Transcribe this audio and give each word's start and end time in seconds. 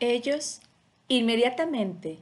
Ellos, 0.00 0.60
inmediatamente, 1.08 2.18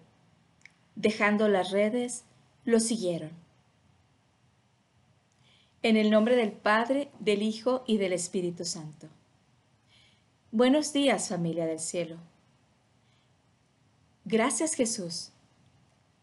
dejando 0.97 1.49
las 1.49 1.71
redes, 1.71 2.25
lo 2.65 2.81
siguieron. 2.81 3.31
En 5.83 5.97
el 5.97 6.11
nombre 6.11 6.35
del 6.35 6.51
Padre, 6.51 7.11
del 7.21 7.43
Hijo 7.43 7.85
y 7.87 7.99
del 7.99 8.13
Espíritu 8.13 8.65
Santo. 8.65 9.09
Buenos 10.51 10.93
días 10.93 11.29
familia 11.29 11.67
del 11.67 11.79
cielo. 11.79 12.17
Gracias 14.25 14.75
Jesús 14.75 15.31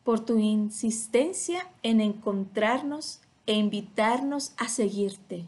por 0.04 0.24
tu 0.24 0.38
insistencia 0.38 1.68
en 1.82 2.00
encontrarnos 2.00 3.22
e 3.48 3.54
invitarnos 3.54 4.54
a 4.58 4.68
seguirte. 4.68 5.46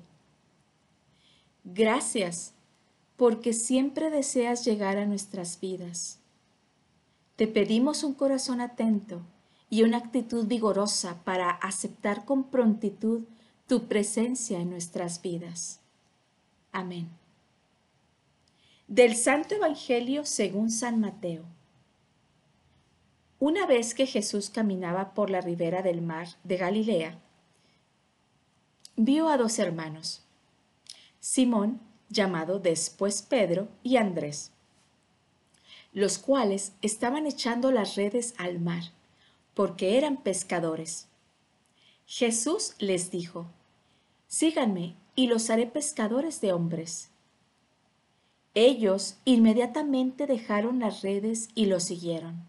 Gracias 1.63 2.53
porque 3.18 3.52
siempre 3.52 4.09
deseas 4.11 4.63
llegar 4.63 4.97
a 4.97 5.05
nuestras 5.05 5.59
vidas. 5.59 6.20
Te 7.35 7.48
pedimos 7.48 8.03
un 8.03 8.13
corazón 8.13 8.62
atento 8.62 9.21
y 9.70 9.84
una 9.84 9.98
actitud 9.98 10.48
vigorosa 10.48 11.23
para 11.23 11.49
aceptar 11.49 12.26
con 12.26 12.45
prontitud 12.45 13.23
tu 13.67 13.88
presencia 13.88 14.59
en 14.59 14.70
nuestras 14.70 15.21
vidas. 15.21 15.81
Amén. 16.71 17.09
Del 18.88 19.16
Santo 19.16 19.55
Evangelio 19.55 20.23
según 20.23 20.71
San 20.71 20.99
Mateo. 20.99 21.43
Una 23.40 23.65
vez 23.65 23.93
que 23.93 24.05
Jesús 24.05 24.49
caminaba 24.49 25.13
por 25.13 25.29
la 25.29 25.41
ribera 25.41 25.81
del 25.81 26.02
mar 26.02 26.27
de 26.43 26.57
Galilea, 26.57 27.20
vio 28.95 29.27
a 29.27 29.38
dos 29.38 29.59
hermanos, 29.59 30.23
Simón, 31.20 31.79
llamado 32.09 32.59
después 32.59 33.21
Pedro, 33.21 33.67
y 33.84 33.97
Andrés, 33.97 34.52
los 35.93 36.17
cuales 36.17 36.73
estaban 36.81 37.25
echando 37.25 37.71
las 37.71 37.95
redes 37.95 38.34
al 38.37 38.59
mar, 38.59 38.84
porque 39.54 39.98
eran 39.98 40.17
pescadores. 40.17 41.07
Jesús 42.05 42.76
les 42.79 43.12
dijo, 43.12 43.48
Síganme 44.27 44.95
y 45.15 45.27
los 45.27 45.49
haré 45.49 45.65
pescadores 45.65 46.41
de 46.41 46.54
hombres. 46.54 47.09
Ellos 48.54 49.17
inmediatamente 49.26 50.27
dejaron 50.27 50.79
las 50.79 51.01
redes 51.01 51.49
y 51.55 51.65
lo 51.65 51.79
siguieron. 51.79 52.45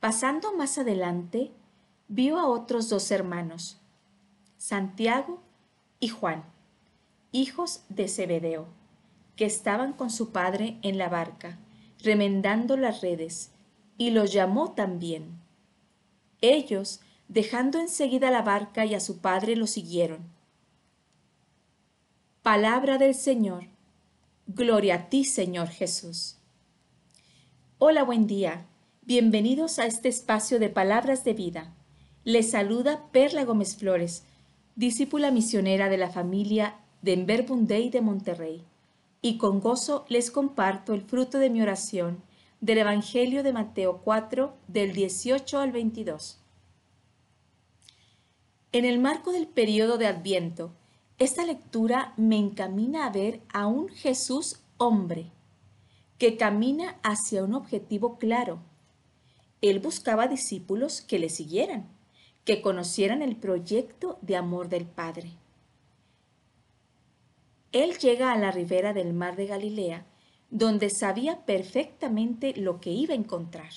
Pasando 0.00 0.54
más 0.54 0.78
adelante, 0.78 1.50
vio 2.08 2.38
a 2.38 2.46
otros 2.46 2.88
dos 2.88 3.10
hermanos, 3.10 3.78
Santiago 4.56 5.40
y 6.00 6.08
Juan, 6.08 6.44
hijos 7.32 7.82
de 7.88 8.08
Zebedeo, 8.08 8.66
que 9.36 9.44
estaban 9.44 9.92
con 9.92 10.10
su 10.10 10.30
padre 10.30 10.78
en 10.82 10.98
la 10.98 11.08
barca, 11.08 11.58
remendando 12.02 12.76
las 12.76 13.00
redes, 13.00 13.50
y 13.96 14.10
los 14.10 14.32
llamó 14.32 14.72
también. 14.72 15.38
Ellos, 16.40 17.00
dejando 17.28 17.80
enseguida 17.80 18.30
la 18.30 18.42
barca 18.42 18.84
y 18.84 18.94
a 18.94 19.00
su 19.00 19.18
padre, 19.18 19.56
lo 19.56 19.66
siguieron. 19.66 20.20
Palabra 22.42 22.98
del 22.98 23.14
Señor. 23.14 23.64
Gloria 24.46 24.94
a 24.94 25.08
ti, 25.08 25.24
Señor 25.24 25.68
Jesús. 25.68 26.36
Hola, 27.78 28.04
buen 28.04 28.26
día. 28.26 28.66
Bienvenidos 29.02 29.78
a 29.78 29.86
este 29.86 30.08
espacio 30.08 30.58
de 30.58 30.68
palabras 30.68 31.24
de 31.24 31.34
vida. 31.34 31.74
Les 32.24 32.50
saluda 32.50 33.08
Perla 33.12 33.44
Gómez 33.44 33.76
Flores 33.76 34.24
discípula 34.78 35.32
misionera 35.32 35.88
de 35.88 35.96
la 35.96 36.08
familia 36.08 36.76
de 37.02 37.12
Enverbundey 37.12 37.90
de 37.90 38.00
Monterrey, 38.00 38.64
y 39.22 39.38
con 39.38 39.60
gozo 39.60 40.04
les 40.08 40.30
comparto 40.30 40.94
el 40.94 41.02
fruto 41.02 41.38
de 41.38 41.50
mi 41.50 41.62
oración 41.62 42.22
del 42.60 42.78
Evangelio 42.78 43.42
de 43.42 43.52
Mateo 43.52 43.98
4, 44.02 44.54
del 44.66 44.92
18 44.92 45.58
al 45.58 45.72
22. 45.72 46.40
En 48.72 48.84
el 48.84 48.98
marco 48.98 49.32
del 49.32 49.46
periodo 49.46 49.96
de 49.98 50.06
Adviento, 50.06 50.72
esta 51.18 51.44
lectura 51.44 52.14
me 52.16 52.36
encamina 52.36 53.06
a 53.06 53.10
ver 53.10 53.40
a 53.52 53.66
un 53.66 53.88
Jesús 53.88 54.60
hombre, 54.76 55.30
que 56.18 56.36
camina 56.36 56.98
hacia 57.02 57.44
un 57.44 57.54
objetivo 57.54 58.18
claro. 58.18 58.60
Él 59.60 59.80
buscaba 59.80 60.26
discípulos 60.26 61.00
que 61.00 61.18
le 61.18 61.28
siguieran 61.28 61.88
que 62.48 62.62
conocieran 62.62 63.20
el 63.20 63.36
proyecto 63.36 64.18
de 64.22 64.34
amor 64.34 64.70
del 64.70 64.86
Padre. 64.86 65.32
Él 67.72 67.98
llega 67.98 68.32
a 68.32 68.38
la 68.38 68.50
ribera 68.50 68.92
del 68.94 69.12
mar 69.12 69.36
de 69.36 69.46
Galilea, 69.46 70.06
donde 70.50 70.88
sabía 70.88 71.44
perfectamente 71.44 72.54
lo 72.56 72.80
que 72.80 72.90
iba 72.90 73.12
a 73.12 73.18
encontrar. 73.18 73.70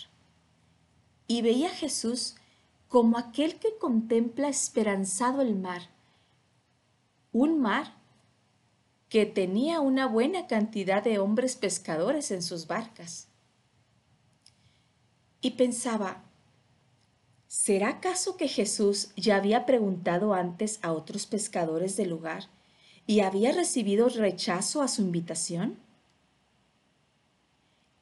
Y 1.27 1.41
veía 1.41 1.67
a 1.67 1.75
Jesús 1.75 2.35
como 2.87 3.17
aquel 3.17 3.59
que 3.59 3.77
contempla 3.77 4.47
esperanzado 4.47 5.41
el 5.41 5.55
mar, 5.55 5.89
un 7.31 7.59
mar 7.59 7.95
que 9.09 9.25
tenía 9.25 9.81
una 9.81 10.07
buena 10.07 10.47
cantidad 10.47 11.03
de 11.03 11.19
hombres 11.19 11.55
pescadores 11.55 12.31
en 12.31 12.41
sus 12.41 12.67
barcas. 12.67 13.27
Y 15.41 15.51
pensaba, 15.51 16.23
¿Será 17.47 17.89
acaso 17.89 18.37
que 18.37 18.47
Jesús 18.47 19.11
ya 19.17 19.35
había 19.35 19.65
preguntado 19.65 20.33
antes 20.33 20.79
a 20.81 20.93
otros 20.93 21.27
pescadores 21.27 21.97
del 21.97 22.09
lugar 22.09 22.47
y 23.07 23.21
había 23.21 23.51
recibido 23.51 24.09
rechazo 24.09 24.81
a 24.81 24.87
su 24.87 25.01
invitación? 25.01 25.77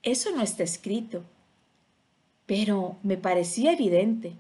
Eso 0.04 0.32
no 0.32 0.42
está 0.42 0.64
escrito, 0.64 1.24
pero 2.46 2.98
me 3.04 3.18
parecía 3.18 3.74
evidente, 3.74 4.36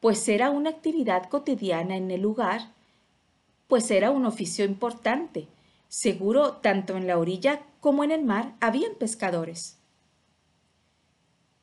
pues 0.00 0.28
era 0.28 0.50
una 0.50 0.70
actividad 0.70 1.28
cotidiana 1.28 1.96
en 1.96 2.10
el 2.10 2.20
lugar, 2.22 2.72
pues 3.68 3.90
era 3.90 4.10
un 4.10 4.26
oficio 4.26 4.64
importante. 4.64 5.48
Seguro 5.88 6.54
tanto 6.54 6.96
en 6.96 7.06
la 7.06 7.18
orilla 7.18 7.62
como 7.80 8.02
en 8.02 8.10
el 8.10 8.24
mar 8.24 8.56
habían 8.60 8.94
pescadores. 8.94 9.78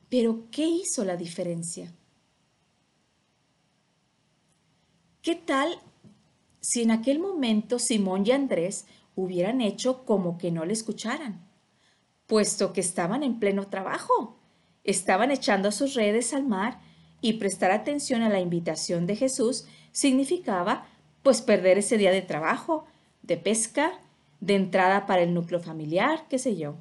Pero, 0.08 0.44
¿qué 0.50 0.66
hizo 0.66 1.04
la 1.04 1.16
diferencia? 1.16 1.92
¿Qué 5.22 5.34
tal 5.34 5.78
si 6.60 6.82
en 6.82 6.90
aquel 6.90 7.18
momento 7.18 7.78
Simón 7.78 8.26
y 8.26 8.32
Andrés 8.32 8.86
hubieran 9.14 9.60
hecho 9.60 10.04
como 10.04 10.38
que 10.38 10.50
no 10.50 10.64
le 10.64 10.72
escucharan? 10.72 11.46
Puesto 12.26 12.72
que 12.72 12.80
estaban 12.80 13.22
en 13.22 13.38
pleno 13.38 13.68
trabajo, 13.68 14.38
estaban 14.84 15.30
echando 15.30 15.72
sus 15.72 15.94
redes 15.94 16.32
al 16.32 16.46
mar 16.46 16.80
y 17.20 17.34
prestar 17.34 17.70
atención 17.70 18.22
a 18.22 18.28
la 18.28 18.40
invitación 18.40 19.06
de 19.06 19.16
Jesús 19.16 19.66
significaba 19.92 20.86
pues 21.22 21.42
perder 21.42 21.78
ese 21.78 21.98
día 21.98 22.12
de 22.12 22.22
trabajo, 22.22 22.86
de 23.22 23.36
pesca, 23.36 23.92
de 24.40 24.54
entrada 24.54 25.06
para 25.06 25.22
el 25.22 25.34
núcleo 25.34 25.60
familiar, 25.60 26.26
qué 26.28 26.38
sé 26.38 26.56
yo. 26.56 26.76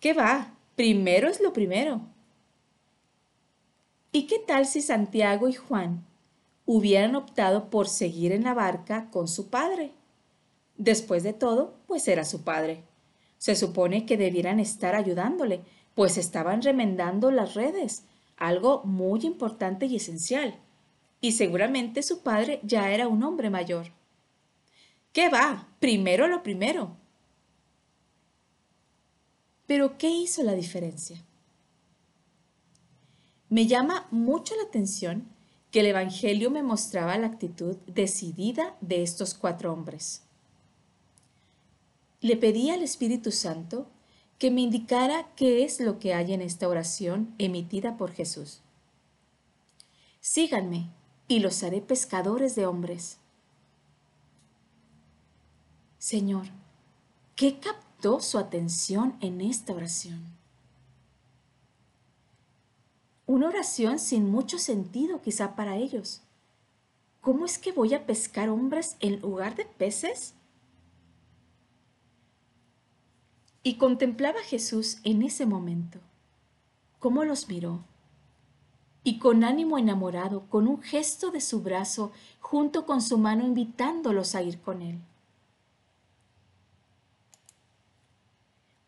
¿Qué 0.00 0.12
va? 0.12 0.54
Primero 0.76 1.28
es 1.28 1.40
lo 1.40 1.52
primero. 1.52 2.02
¿Y 4.12 4.26
qué 4.26 4.38
tal 4.38 4.66
si 4.66 4.82
Santiago 4.82 5.48
y 5.48 5.54
Juan 5.54 6.04
hubieran 6.72 7.16
optado 7.16 7.68
por 7.68 7.88
seguir 7.88 8.30
en 8.30 8.44
la 8.44 8.54
barca 8.54 9.10
con 9.10 9.26
su 9.26 9.50
padre. 9.50 9.90
Después 10.76 11.24
de 11.24 11.32
todo, 11.32 11.74
pues 11.88 12.06
era 12.06 12.24
su 12.24 12.42
padre. 12.42 12.84
Se 13.38 13.56
supone 13.56 14.06
que 14.06 14.16
debieran 14.16 14.60
estar 14.60 14.94
ayudándole, 14.94 15.62
pues 15.96 16.16
estaban 16.16 16.62
remendando 16.62 17.32
las 17.32 17.54
redes, 17.54 18.04
algo 18.36 18.84
muy 18.84 19.26
importante 19.26 19.86
y 19.86 19.96
esencial. 19.96 20.60
Y 21.20 21.32
seguramente 21.32 22.04
su 22.04 22.22
padre 22.22 22.60
ya 22.62 22.92
era 22.92 23.08
un 23.08 23.24
hombre 23.24 23.50
mayor. 23.50 23.86
¿Qué 25.12 25.28
va? 25.28 25.66
Primero 25.80 26.28
lo 26.28 26.44
primero. 26.44 26.96
Pero 29.66 29.98
¿qué 29.98 30.08
hizo 30.08 30.44
la 30.44 30.52
diferencia? 30.52 31.20
Me 33.48 33.66
llama 33.66 34.06
mucho 34.12 34.54
la 34.54 34.62
atención 34.62 35.26
que 35.70 35.80
el 35.80 35.86
Evangelio 35.86 36.50
me 36.50 36.62
mostraba 36.62 37.16
la 37.18 37.28
actitud 37.28 37.76
decidida 37.86 38.76
de 38.80 39.02
estos 39.02 39.34
cuatro 39.34 39.72
hombres. 39.72 40.22
Le 42.20 42.36
pedí 42.36 42.70
al 42.70 42.82
Espíritu 42.82 43.30
Santo 43.30 43.88
que 44.38 44.50
me 44.50 44.62
indicara 44.62 45.28
qué 45.36 45.64
es 45.64 45.80
lo 45.80 45.98
que 45.98 46.14
hay 46.14 46.32
en 46.32 46.40
esta 46.40 46.68
oración 46.68 47.34
emitida 47.38 47.96
por 47.96 48.12
Jesús. 48.12 48.62
Síganme 50.20 50.90
y 51.28 51.38
los 51.38 51.62
haré 51.62 51.80
pescadores 51.80 52.54
de 52.56 52.66
hombres. 52.66 53.18
Señor, 55.98 56.46
¿qué 57.36 57.58
captó 57.58 58.20
su 58.20 58.38
atención 58.38 59.16
en 59.20 59.40
esta 59.40 59.72
oración? 59.72 60.39
Una 63.30 63.46
oración 63.46 64.00
sin 64.00 64.28
mucho 64.28 64.58
sentido 64.58 65.22
quizá 65.22 65.54
para 65.54 65.76
ellos. 65.76 66.20
¿Cómo 67.20 67.44
es 67.44 67.58
que 67.58 67.70
voy 67.70 67.94
a 67.94 68.04
pescar 68.04 68.48
hombres 68.48 68.96
en 68.98 69.20
lugar 69.20 69.54
de 69.54 69.66
peces? 69.66 70.34
Y 73.62 73.76
contemplaba 73.76 74.40
Jesús 74.40 74.98
en 75.04 75.22
ese 75.22 75.46
momento 75.46 76.00
cómo 76.98 77.22
los 77.22 77.46
miró. 77.46 77.84
Y 79.04 79.20
con 79.20 79.44
ánimo 79.44 79.78
enamorado, 79.78 80.48
con 80.48 80.66
un 80.66 80.82
gesto 80.82 81.30
de 81.30 81.40
su 81.40 81.62
brazo, 81.62 82.10
junto 82.40 82.84
con 82.84 83.00
su 83.00 83.16
mano 83.16 83.46
invitándolos 83.46 84.34
a 84.34 84.42
ir 84.42 84.60
con 84.60 84.82
él. 84.82 84.98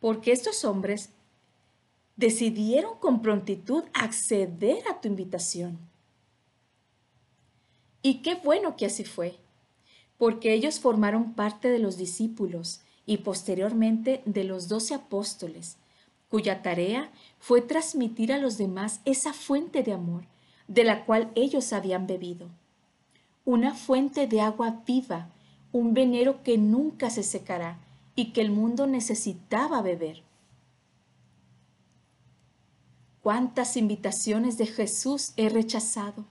Porque 0.00 0.32
estos 0.32 0.64
hombres 0.64 1.10
decidieron 2.16 2.98
con 2.98 3.22
prontitud 3.22 3.84
acceder 3.94 4.82
a 4.90 5.00
tu 5.00 5.08
invitación. 5.08 5.78
Y 8.02 8.22
qué 8.22 8.34
bueno 8.34 8.76
que 8.76 8.86
así 8.86 9.04
fue, 9.04 9.36
porque 10.18 10.52
ellos 10.52 10.80
formaron 10.80 11.34
parte 11.34 11.68
de 11.70 11.78
los 11.78 11.96
discípulos 11.96 12.80
y 13.06 13.18
posteriormente 13.18 14.22
de 14.24 14.44
los 14.44 14.68
doce 14.68 14.94
apóstoles, 14.94 15.76
cuya 16.28 16.62
tarea 16.62 17.10
fue 17.38 17.60
transmitir 17.60 18.32
a 18.32 18.38
los 18.38 18.58
demás 18.58 19.00
esa 19.04 19.32
fuente 19.32 19.82
de 19.82 19.92
amor 19.92 20.24
de 20.68 20.84
la 20.84 21.04
cual 21.04 21.30
ellos 21.34 21.72
habían 21.72 22.06
bebido. 22.06 22.48
Una 23.44 23.74
fuente 23.74 24.26
de 24.26 24.40
agua 24.40 24.82
viva, 24.86 25.28
un 25.72 25.94
venero 25.94 26.42
que 26.42 26.58
nunca 26.58 27.10
se 27.10 27.22
secará 27.22 27.78
y 28.14 28.32
que 28.32 28.40
el 28.40 28.50
mundo 28.50 28.86
necesitaba 28.86 29.82
beber. 29.82 30.22
¿Cuántas 33.22 33.76
invitaciones 33.76 34.58
de 34.58 34.66
Jesús 34.66 35.32
he 35.36 35.48
rechazado? 35.48 36.24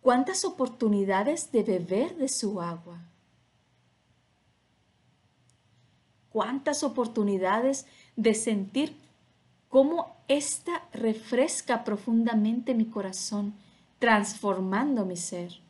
¿Cuántas 0.00 0.44
oportunidades 0.44 1.52
de 1.52 1.62
beber 1.62 2.16
de 2.16 2.28
su 2.28 2.60
agua? 2.60 2.98
¿Cuántas 6.30 6.82
oportunidades 6.82 7.86
de 8.16 8.34
sentir 8.34 8.96
cómo 9.68 10.16
ésta 10.26 10.88
refresca 10.92 11.84
profundamente 11.84 12.74
mi 12.74 12.86
corazón, 12.86 13.54
transformando 14.00 15.04
mi 15.04 15.16
ser? 15.16 15.60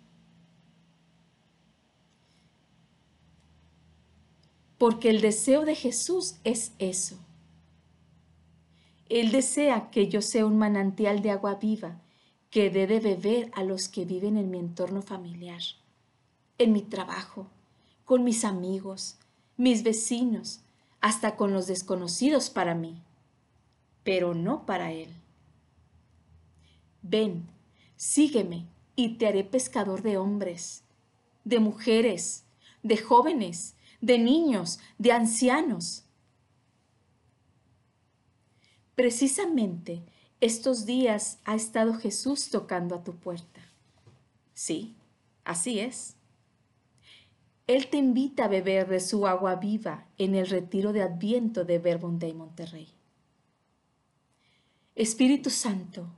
Porque 4.78 5.10
el 5.10 5.20
deseo 5.20 5.66
de 5.66 5.74
Jesús 5.74 6.36
es 6.44 6.72
eso 6.78 7.18
él 9.08 9.30
desea 9.30 9.90
que 9.90 10.08
yo 10.08 10.22
sea 10.22 10.44
un 10.44 10.58
manantial 10.58 11.22
de 11.22 11.30
agua 11.30 11.54
viva 11.54 12.00
que 12.50 12.70
dé 12.70 12.86
de 12.86 13.00
beber 13.00 13.50
a 13.54 13.62
los 13.62 13.88
que 13.88 14.04
viven 14.04 14.36
en 14.36 14.50
mi 14.50 14.58
entorno 14.58 15.02
familiar, 15.02 15.60
en 16.58 16.72
mi 16.72 16.82
trabajo, 16.82 17.46
con 18.04 18.24
mis 18.24 18.44
amigos, 18.44 19.16
mis 19.56 19.82
vecinos, 19.82 20.60
hasta 21.00 21.36
con 21.36 21.52
los 21.52 21.66
desconocidos 21.66 22.50
para 22.50 22.74
mí, 22.74 23.02
pero 24.02 24.34
no 24.34 24.64
para 24.66 24.92
Él. 24.92 25.10
Ven, 27.02 27.46
sígueme 27.96 28.66
y 28.96 29.16
te 29.16 29.26
haré 29.26 29.44
pescador 29.44 30.02
de 30.02 30.16
hombres, 30.16 30.82
de 31.44 31.60
mujeres, 31.60 32.44
de 32.82 32.96
jóvenes, 32.96 33.74
de 34.00 34.18
niños, 34.18 34.80
de 34.98 35.12
ancianos 35.12 36.04
Precisamente 38.98 40.02
estos 40.40 40.84
días 40.84 41.38
ha 41.44 41.54
estado 41.54 41.94
Jesús 41.94 42.50
tocando 42.50 42.96
a 42.96 43.04
tu 43.04 43.14
puerta. 43.14 43.60
Sí, 44.54 44.96
así 45.44 45.78
es. 45.78 46.16
Él 47.68 47.86
te 47.90 47.98
invita 47.98 48.46
a 48.46 48.48
beber 48.48 48.88
de 48.88 48.98
su 48.98 49.28
agua 49.28 49.54
viva 49.54 50.08
en 50.18 50.34
el 50.34 50.48
retiro 50.48 50.92
de 50.92 51.02
Adviento 51.02 51.64
de 51.64 51.78
Verbum 51.78 52.18
Dei 52.18 52.34
Monterrey. 52.34 52.88
Espíritu 54.96 55.48
Santo, 55.50 56.08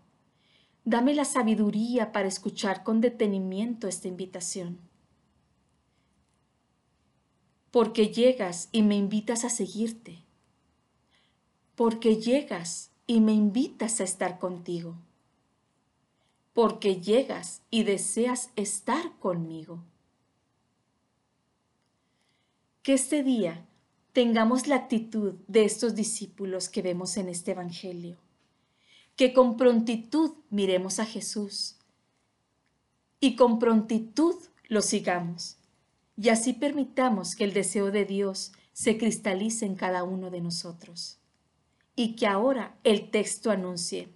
dame 0.86 1.12
la 1.12 1.26
sabiduría 1.26 2.12
para 2.12 2.28
escuchar 2.28 2.82
con 2.82 3.02
detenimiento 3.02 3.88
esta 3.88 4.08
invitación. 4.08 4.78
Porque 7.70 8.08
llegas 8.08 8.70
y 8.72 8.80
me 8.80 8.96
invitas 8.96 9.44
a 9.44 9.50
seguirte 9.50 10.24
porque 11.80 12.16
llegas 12.16 12.90
y 13.06 13.20
me 13.22 13.32
invitas 13.32 14.00
a 14.00 14.04
estar 14.04 14.38
contigo, 14.38 14.96
porque 16.52 17.00
llegas 17.00 17.62
y 17.70 17.84
deseas 17.84 18.50
estar 18.54 19.18
conmigo. 19.18 19.82
Que 22.82 22.92
este 22.92 23.22
día 23.22 23.66
tengamos 24.12 24.66
la 24.66 24.76
actitud 24.76 25.36
de 25.48 25.64
estos 25.64 25.94
discípulos 25.94 26.68
que 26.68 26.82
vemos 26.82 27.16
en 27.16 27.30
este 27.30 27.52
Evangelio, 27.52 28.18
que 29.16 29.32
con 29.32 29.56
prontitud 29.56 30.32
miremos 30.50 30.98
a 30.98 31.06
Jesús. 31.06 31.76
Y 33.20 33.36
con 33.36 33.58
prontitud 33.58 34.36
lo 34.68 34.82
sigamos, 34.82 35.56
y 36.18 36.28
así 36.28 36.52
permitamos 36.52 37.34
que 37.34 37.44
el 37.44 37.54
deseo 37.54 37.90
de 37.90 38.04
Dios 38.04 38.52
se 38.74 38.98
cristalice 38.98 39.64
en 39.64 39.76
cada 39.76 40.04
uno 40.04 40.28
de 40.28 40.42
nosotros 40.42 41.19
y 41.96 42.16
que 42.16 42.26
ahora 42.26 42.78
el 42.84 43.10
texto 43.10 43.50
anuncie. 43.50 44.08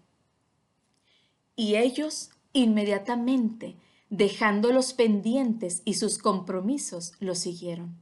Y 1.56 1.76
ellos 1.76 2.31
inmediatamente, 2.53 3.76
dejando 4.11 4.73
los 4.73 4.94
pendientes 4.94 5.82
y 5.85 5.94
sus 5.94 6.19
compromisos, 6.19 7.12
lo 7.21 7.35
siguieron. 7.35 7.97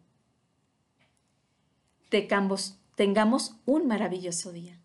Tengamos, 2.11 2.79
tengamos 2.95 3.57
un 3.65 3.87
maravilloso 3.87 4.53
día. 4.53 4.82